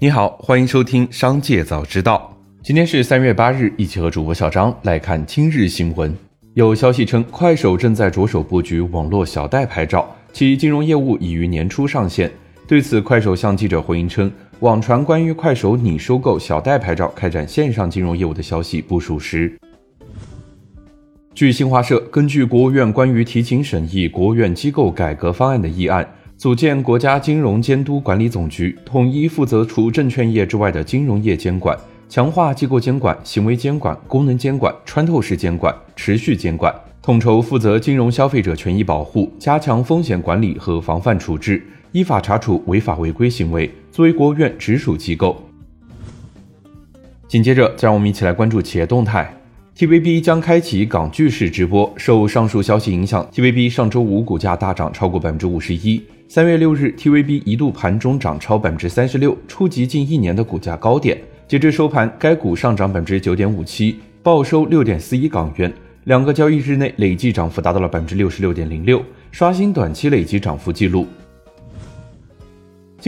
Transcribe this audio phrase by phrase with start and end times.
[0.00, 2.32] 你好，欢迎收听《商界早知道》。
[2.62, 6.16] 今天是三月八日，一起和主播小张来看今日新闻。
[6.54, 12.30] 有消息称，快手正在着手布局网络小贷牌照，其金融业务已于年初上线。
[12.68, 14.30] 对此，快手向记者回应称，
[14.60, 19.52] 网传关于快手拟收购小贷牌照开展线上金融业务的消息不属实。
[21.34, 26.08] 据新华社，根据国务院关于提请审议国务院机构改革方案的议案，
[26.38, 31.76] 组建国家金融监督管理总局，统一负责除证券业之外的金融业监管，
[32.08, 36.72] 强化机构监管、行为监管、功能监管、穿透式监管、持续监管，
[37.02, 45.44] 统筹负责金融消费者权益保护，加强风险管理和防范处置，依法查处违法违规行为，作为国务院直属机构。
[47.26, 49.37] 紧接着，再让我们一起来关注企业动态。
[49.78, 51.88] TVB 将开启港剧式直播。
[51.96, 56.02] 受上述消息影响，TVB 上周五股价大涨超过百分之五十一。
[56.26, 61.16] 三月六日，TVB 一度盘中涨超百分之三十六，触及近一年的股价高点。
[61.46, 65.72] 截至收盘，该股上涨百分之九点五七，报收六点四一港元。
[66.06, 71.06] 两个交易日内累计涨幅达到了百分之六十六点零六，刷新短期累计涨幅记录。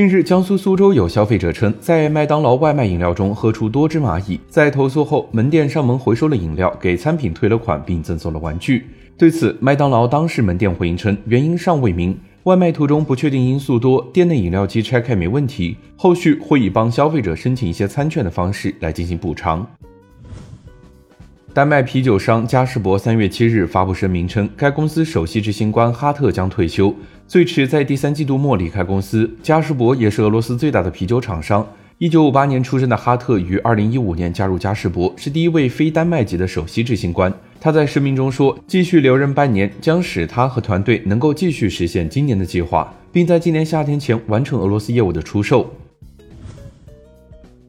[0.00, 8.86] 近日，江苏苏州有消费者称，在麦当劳外卖饮料中喝出多只蚂蚁，在投诉后，门店上门回收了饮料，给餐品退了款，并赠送了玩具。
[9.18, 19.66] 对此，麦当劳当事门店回应称，原因尚未明，外卖途中不确定因素多，店内饮料机拆开没问题，后续会以帮消费者申请一些餐券的方式来进行补偿。
[21.52, 26.94] 丹麦啤酒商嘉士伯三月七日发布声明称，该公司首席执行官哈特将退休，
[27.26, 29.28] 最迟在第三季度末离开公司。
[29.42, 31.66] 嘉士伯也是俄罗斯最大的啤酒厂商。
[31.98, 37.32] 一九五八年出生的哈特于二零一五年加入嘉士伯，是第一位非丹麦籍的首席执行官。
[37.60, 45.68] 他在声明中说，继续留任半年将使他和团队能够继续实现今年的计划，并在今年夏天前完成俄罗斯业务的出售。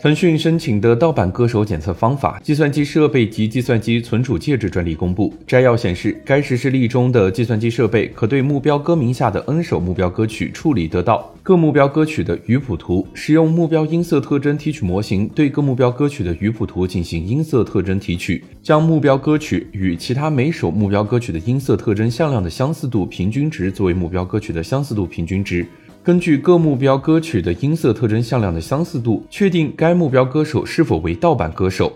[0.00, 5.34] 腾讯申请的盗版歌手检测方法、计算机设备及计算机存储介质专利公布。
[5.44, 25.66] 摘要显示，该实施例中的计算机设备可对目标歌名下的 N 首目标歌曲处理得到各目标歌曲的语谱图，使用目标音色特征提取模型对各目标歌曲的语谱图进行音色特征提取，将目标歌曲与其他每首目标歌曲的音色特征向量的相似度平均值作为目标歌曲的相似度平均值。
[26.08, 31.92] 根据各目标歌曲的音色特征向量的相似度，确定该目标歌手是否为盗版歌手。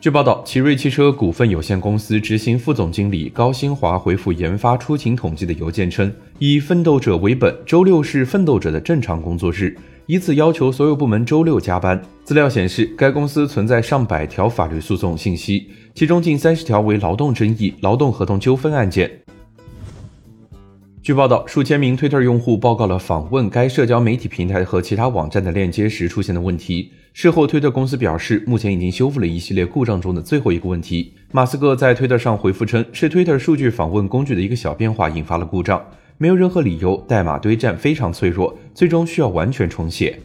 [0.00, 6.08] 据报道，奇瑞汽车股份有限公司执行副总经理高新华回复研发出勤统计的邮件称，
[6.38, 9.76] 以奋斗者为本，周六是奋斗者的正常工作日，
[10.06, 12.00] 以此要求所有部门周六加班。
[12.22, 15.66] 资料显示，该公司存在上百条法律诉讼信息，
[15.96, 19.10] 其中近三十条为劳动争议、劳动合同纠纷案件。
[21.02, 26.92] 据报道，数千名 Twitter 用户报告了访问该社交媒体平台和其他网站的链接时出现的问题。
[27.14, 31.14] 事后，Twitter 公司表示，目前已经修复了一系列故障中的最后一个问题。
[31.32, 35.82] 马斯克在推特上回复称，是 Twitter 数据访问工具的一个小变化引发了故障，
[36.18, 40.20] 没有任何理由，代码堆栈非常脆弱，最终需要完全重写。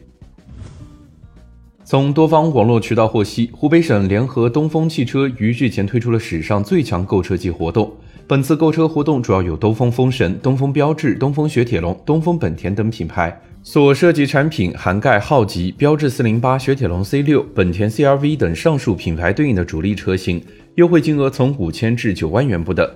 [1.85, 7.93] 从多方网络渠道获悉，湖北省联合东风汽车于日前推出了史上最强购车季活动。
[8.27, 20.43] 本次购车活动主要有东风风神、东风标致、东风雪铁龙、东风本田等品牌所涉及产品，涵盖浩吉、标致四零八、雪铁龙 C 六、本田 CR-V 等上述品牌对应的主力车型，
[20.73, 22.89] 优惠金额从五千至九万元不等。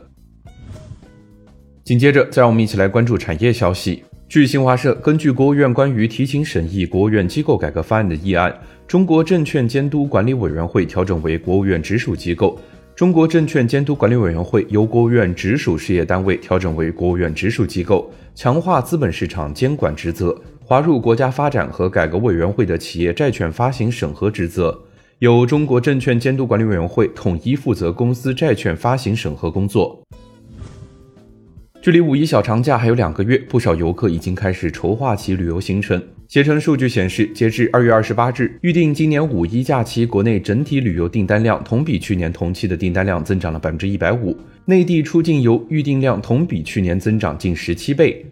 [1.83, 4.03] 紧接着，再让我们一起来关注产业消息。
[4.27, 8.51] 据新华社，根据国务院关于提请审议国务院机构改革方案的议案，
[8.87, 12.59] 中国证券监督管理委员会调整为国务院直属机构。
[12.99, 24.77] 中国证券监督管理委员会由国务院直属事业单位调整为国务院直属机构，强化资本市场监管职责，划入国家发展和改革委员会的企业债券发行审核职责，
[25.19, 30.03] 由中国证券监督管理委员会统一负责公司债券发行审核工作。
[31.81, 36.01] 距离五一小长假还有两个月，不少游客已经开始筹划起旅游行程。
[36.27, 48.25] 携程数据显示，截至二月二十八日，预定今年五一假期国内整体旅游订单量同比去年同期的订单量增长了百分之一百五，内地出境游预订量同比去年增长近十七倍。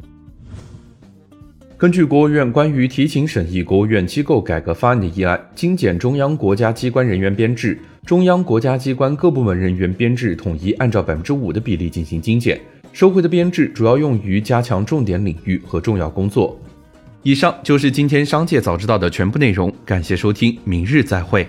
[1.78, 12.60] 根据国务院关于提请审议国务院机构改革方案的议案，精简中央国家机关人员编制，中央国家机关各部门人员编制统一按照百分之五的比例进行精简，
[12.98, 16.60] 收回的编制主要用于加强重点领域和重要工作。
[17.22, 21.48] 以上就是今天商界早知道的全部内容，感谢收听，明日再会。